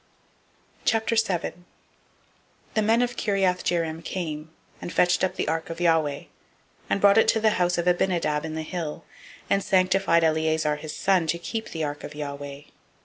007:001 0.87 1.53
The 2.73 2.81
men 2.81 3.03
of 3.03 3.15
Kiriath 3.15 3.61
Jearim 3.63 4.01
came, 4.01 4.49
and 4.81 4.91
fetched 4.91 5.23
up 5.23 5.35
the 5.35 5.47
ark 5.47 5.69
of 5.69 5.79
Yahweh, 5.79 6.23
and 6.89 6.99
brought 6.99 7.19
it 7.19 7.29
into 7.29 7.39
the 7.39 7.51
house 7.61 7.77
of 7.77 7.85
Abinadab 7.85 8.43
in 8.43 8.55
the 8.55 8.63
hill, 8.63 9.05
and 9.47 9.63
sanctified 9.63 10.23
Eleazar 10.23 10.77
his 10.77 10.95
son 10.97 11.27
to 11.27 11.37
keep 11.37 11.69
the 11.69 11.83
ark 11.83 12.03
of 12.03 12.15
Yahweh. 12.15 12.61